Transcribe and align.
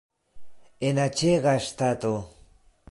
En 0.89 1.03
aĉega 1.03 1.55
stato! 1.69 2.15